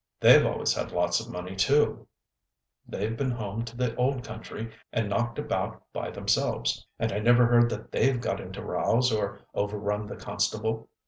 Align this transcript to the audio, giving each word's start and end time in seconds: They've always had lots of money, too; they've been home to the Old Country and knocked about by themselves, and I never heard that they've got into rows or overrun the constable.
They've 0.19 0.43
always 0.43 0.73
had 0.73 0.91
lots 0.91 1.19
of 1.19 1.29
money, 1.31 1.55
too; 1.55 2.07
they've 2.87 3.15
been 3.15 3.29
home 3.29 3.63
to 3.65 3.77
the 3.77 3.95
Old 3.97 4.23
Country 4.23 4.71
and 4.91 5.07
knocked 5.09 5.37
about 5.37 5.83
by 5.93 6.09
themselves, 6.09 6.87
and 6.97 7.11
I 7.11 7.19
never 7.19 7.45
heard 7.45 7.69
that 7.69 7.91
they've 7.91 8.19
got 8.19 8.39
into 8.39 8.63
rows 8.65 9.11
or 9.13 9.41
overrun 9.53 10.07
the 10.07 10.15
constable. 10.15 10.89